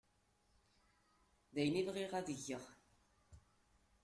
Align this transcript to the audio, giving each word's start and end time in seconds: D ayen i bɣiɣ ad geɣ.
D 1.53 1.55
ayen 1.61 1.79
i 1.81 1.83
bɣiɣ 1.87 2.11
ad 2.19 2.27
geɣ. 2.45 2.65